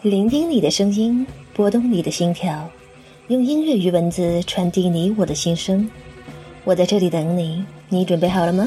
[0.00, 2.70] 聆听你的声音，拨动你的心跳，
[3.28, 5.90] 用音乐与文字传递你我的心声。
[6.64, 8.66] 我在这里等你，你准备好了吗？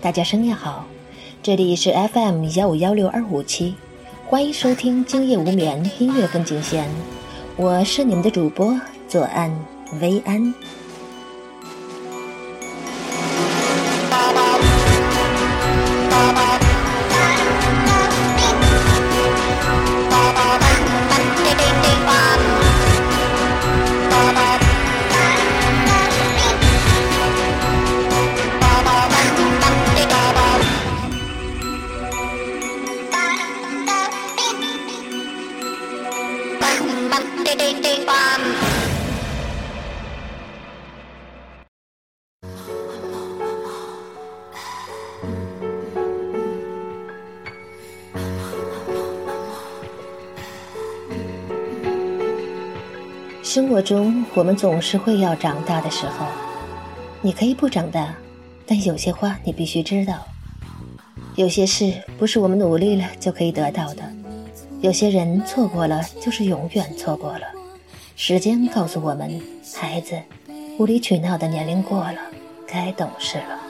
[0.00, 0.86] 大家深夜好，
[1.40, 3.74] 这里是 FM 幺五幺六二五七，
[4.26, 6.88] 欢迎收听今夜无眠音乐风景线，
[7.56, 9.56] 我是你们的主播左岸
[10.00, 10.52] 薇安。
[53.42, 56.26] 生活中，我们总是会要长大的时候。
[57.22, 58.14] 你可以不长大，
[58.66, 60.26] 但有些话你必须知道。
[61.34, 64.02] 有些事不是我们努力了就可以得到的，
[64.80, 67.42] 有些人错过了就是永远错过了。
[68.14, 69.40] 时间告诉我们，
[69.74, 70.16] 孩子，
[70.78, 72.18] 无理取闹的年龄过了，
[72.66, 73.60] 该懂事了。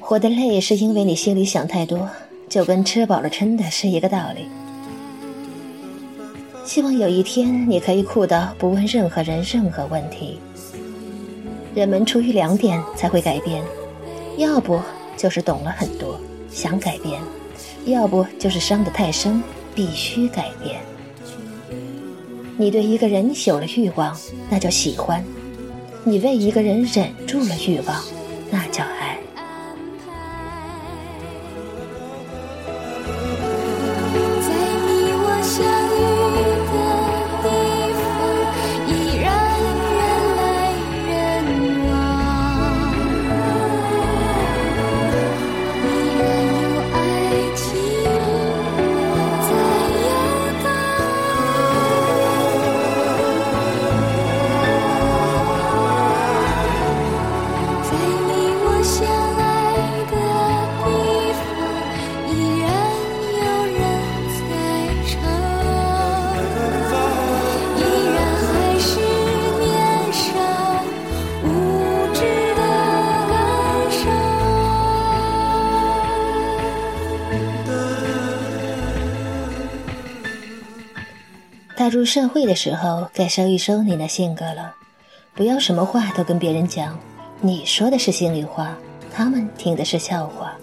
[0.00, 2.08] 活得累是因为你心里想太多，
[2.48, 4.46] 就跟吃饱了撑的是一个道理。
[6.64, 10.38] 希望有一天你可以酷到不问任何人任何问题。
[11.74, 13.62] 人们出于两点才会改变，
[14.38, 14.80] 要不
[15.14, 16.18] 就是懂了很多
[16.50, 17.20] 想改变，
[17.86, 19.42] 要不就是伤得太深
[19.74, 20.80] 必须改变。
[22.58, 24.16] 你对一个人有了欲望，
[24.50, 25.22] 那叫喜欢；
[26.04, 28.02] 你为一个人忍住了欲望，
[28.50, 28.95] 那叫爱。
[82.06, 84.74] 社会的时候，该收一收你那性格了。
[85.34, 86.98] 不要什么话都跟别人讲，
[87.40, 88.74] 你说的是心里话，
[89.12, 90.56] 他们听的是笑话。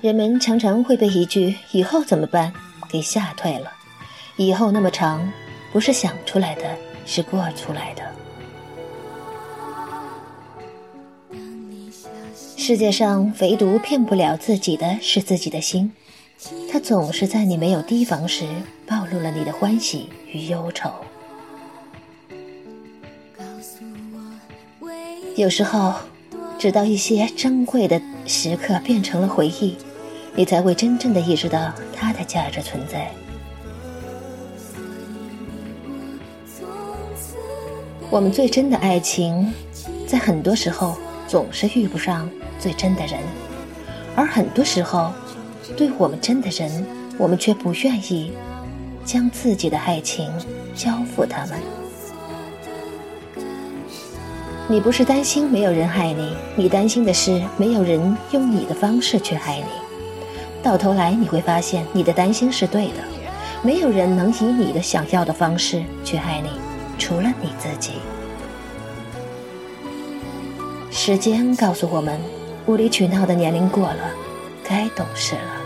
[0.00, 2.52] 人们常常会被一句“以后怎么办”
[2.88, 3.72] 给吓退了。
[4.36, 5.30] 以后那么长，
[5.72, 6.62] 不是想出来的，
[7.04, 8.02] 是过出来的。
[12.56, 15.92] 世界上唯独骗不了自己的是自己的心。
[16.72, 18.46] 他总是在你没有提防时，
[18.86, 20.90] 暴露了你的欢喜与忧愁。
[25.36, 25.94] 有时候，
[26.58, 29.76] 直到一些珍贵的时刻变成了回忆，
[30.34, 33.10] 你才会真正的意识到它的价值存在。
[38.10, 39.52] 我们最真的爱情，
[40.06, 40.96] 在很多时候
[41.28, 43.20] 总是遇不上最真的人，
[44.16, 45.12] 而很多时候。
[45.76, 46.84] 对我们真的人，
[47.16, 48.32] 我们却不愿意
[49.04, 50.30] 将自己的爱情
[50.74, 51.58] 交付他们。
[54.68, 59.64] 你不是担心没有人爱你，你担心的是没有人用你的方式去爱你。
[60.62, 63.02] 到头来你会发现，你的担心是对的，
[63.62, 66.50] 没有人能以你的想要的方式去爱你，
[66.98, 67.94] 除了你自己。
[70.90, 72.20] 时间告诉我们，
[72.66, 74.10] 无理取闹的年龄过了，
[74.62, 75.59] 该懂事了。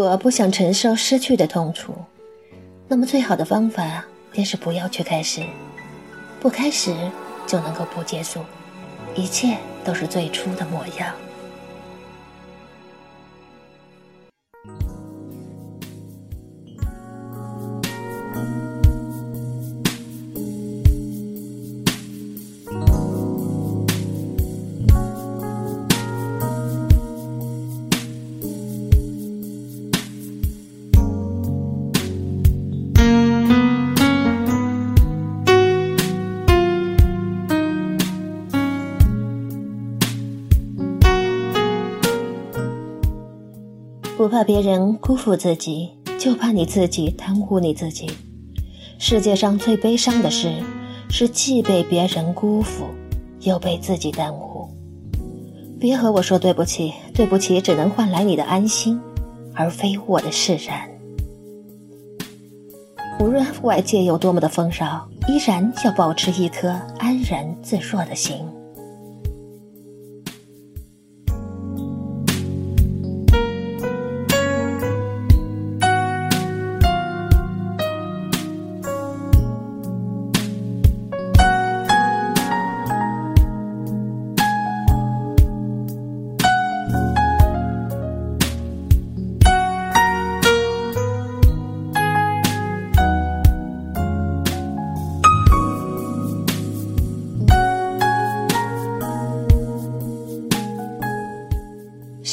[0.00, 1.94] 果不想承受失去的痛楚，
[2.88, 4.02] 那么最好的方法
[4.32, 5.42] 便是不要去开始，
[6.40, 6.94] 不开始
[7.46, 8.40] 就能够不结束。
[9.14, 11.14] 一切都是最初的模样。
[44.30, 48.08] 怕别人辜负自己，就怕你自己耽误你自己。
[48.98, 50.54] 世界上最悲伤的事，
[51.10, 52.84] 是既被别人辜负，
[53.40, 54.68] 又被自己耽误。
[55.80, 59.00] 别和我说对不起，对不起只能换来你的安心，
[59.52, 60.88] 而非我的释然。
[63.18, 66.68] 无论外界有多么的风骚，依然要保持一颗
[66.98, 68.36] 安然自若的心。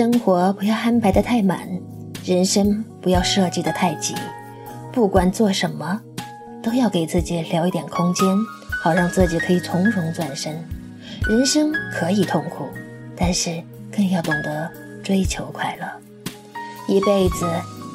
[0.00, 1.68] 生活不要安排的太满，
[2.24, 4.14] 人生不要设计的太急。
[4.90, 6.00] 不管做什么，
[6.62, 8.26] 都要给自己留一点空间，
[8.82, 10.54] 好让自己可以从容转身。
[11.28, 12.64] 人生可以痛苦，
[13.14, 13.62] 但是
[13.94, 14.70] 更要懂得
[15.02, 15.86] 追求快乐。
[16.88, 17.46] 一辈子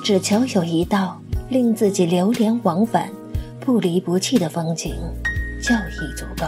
[0.04, 1.19] 只求有一道
[1.50, 3.10] 令自己流连忘返、
[3.60, 4.94] 不离不弃的风景，
[5.60, 6.46] 就已足够。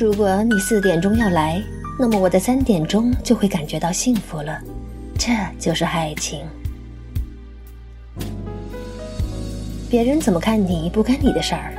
[0.00, 1.62] 如果你四点钟要来，
[1.98, 4.58] 那么我的三点钟就会感觉到幸福了，
[5.18, 6.40] 这就是爱情。
[9.90, 11.74] 别人怎么看你不干你的事儿。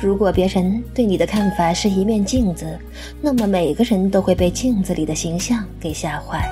[0.00, 2.78] 如果别人对你的看法是一面镜子，
[3.20, 6.48] 那么每个人都会被镜子里的形象给吓坏。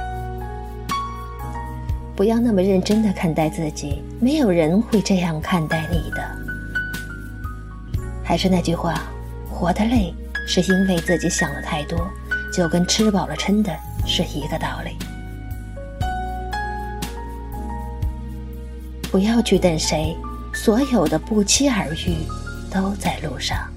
[2.15, 6.23] 不要那么认真的看待自己，没有人会这样看待你的。
[8.23, 9.05] 还是那句话，
[9.51, 10.15] 活得累。
[10.53, 12.11] 是因为自己想的太多，
[12.53, 13.73] 就跟吃饱了撑的
[14.05, 14.97] 是一个道理。
[19.13, 20.17] 不要去等谁，
[20.53, 22.27] 所有的不期而遇
[22.69, 23.70] 都在路上。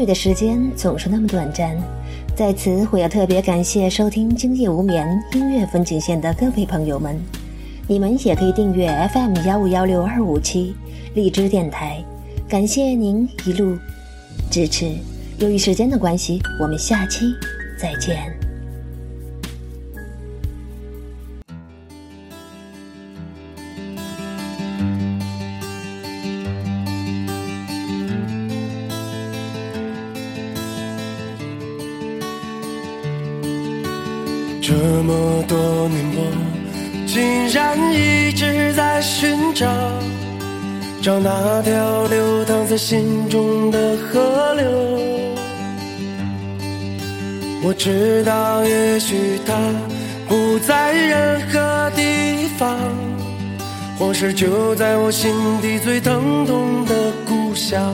[0.00, 1.76] 去的时间总是那么短暂，
[2.34, 7.20] 在此我要特别感谢收听《今夜无眠》音乐风景线的各位朋友们，
[7.86, 10.74] 你们也可以订阅 FM 幺五幺六二五七
[11.12, 12.02] 荔枝电台，
[12.48, 13.76] 感谢您一路
[14.50, 14.90] 支持。
[15.36, 17.34] 由于时间的关系，我们下期
[17.78, 18.39] 再见。
[35.10, 36.20] 这么多年，我
[37.04, 39.66] 竟然一直在寻找，
[41.02, 44.70] 找那条流淌在心中的河流。
[47.60, 49.52] 我知道，也许它
[50.28, 52.78] 不在任何地方，
[53.98, 56.94] 或是就在我心底最疼痛的
[57.26, 57.92] 故乡。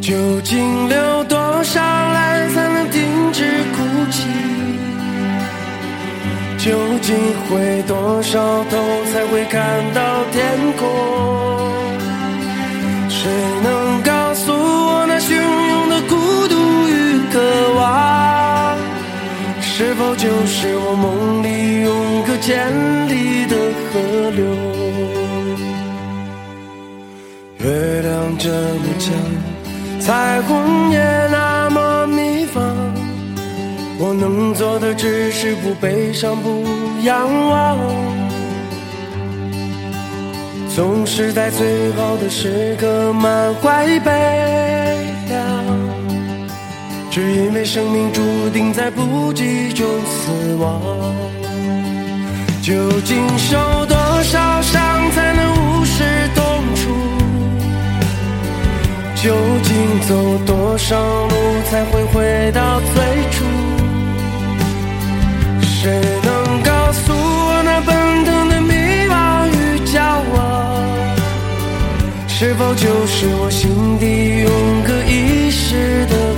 [0.00, 3.44] 究竟流多少泪，才能停止
[3.76, 4.53] 哭泣？
[6.64, 8.40] 究竟回多少
[8.70, 9.60] 头才会看
[9.92, 10.42] 到天
[10.78, 10.88] 空？
[13.06, 13.28] 谁
[13.62, 16.16] 能告诉我那汹涌的孤
[16.48, 16.54] 独
[16.88, 17.38] 与渴
[17.74, 18.78] 望，
[19.60, 22.72] 是否就是我梦里永隔千
[23.10, 23.54] 里的
[23.92, 24.42] 河流？
[27.58, 29.12] 月亮这么强，
[30.00, 30.98] 彩虹也
[31.30, 32.23] 那么迷放。
[34.18, 36.64] 能做的只是不悲伤，不
[37.02, 37.78] 仰望。
[40.74, 44.10] 总是在最好的时刻满怀悲
[45.28, 45.64] 凉，
[47.10, 50.80] 只因为生命注定在不羁中死亡。
[52.60, 52.72] 究
[53.04, 56.02] 竟受多少伤才能无视
[56.34, 56.44] 痛
[56.74, 56.90] 楚？
[59.14, 61.34] 究竟走多少路
[61.70, 63.13] 才会回到最？
[65.84, 68.72] 谁能告诉我那奔腾的迷
[69.06, 70.00] 惘与骄
[70.34, 70.80] 傲，
[72.26, 76.33] 是否就是我心底永隔一世的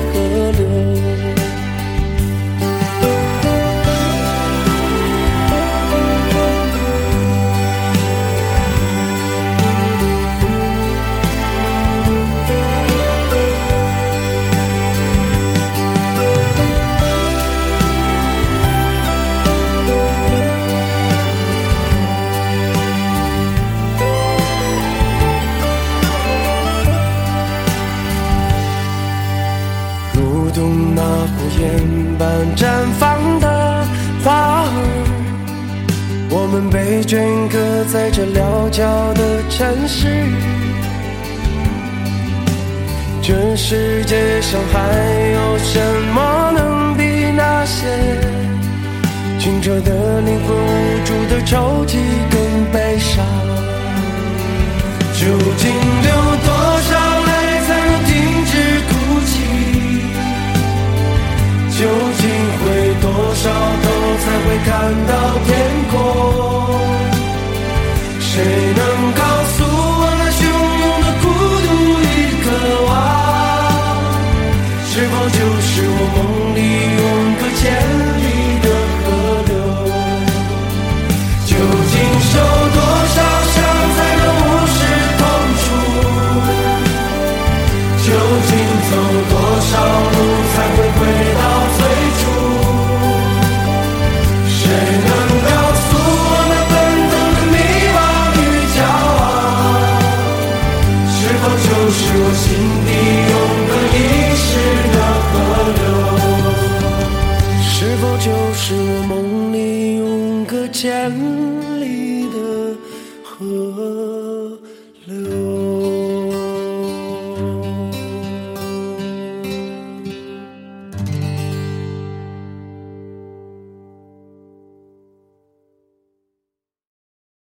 [31.57, 31.73] 天
[32.19, 32.67] 般绽
[32.99, 33.87] 放的
[34.23, 34.69] 花儿，
[36.29, 40.07] 我们被镌刻在这潦草的城市。
[43.23, 44.79] 这世界上还
[45.33, 45.81] 有什
[46.15, 47.03] 么能比
[47.35, 47.87] 那些
[49.39, 51.99] 清澈的灵魂、无助的抽泣
[52.31, 52.66] 更